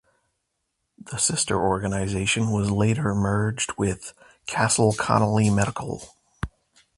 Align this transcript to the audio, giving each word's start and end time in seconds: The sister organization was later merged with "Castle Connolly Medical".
The 0.97 1.19
sister 1.19 1.61
organization 1.63 2.49
was 2.49 2.71
later 2.71 3.13
merged 3.13 3.73
with 3.77 4.13
"Castle 4.47 4.93
Connolly 4.93 5.51
Medical". 5.51 6.15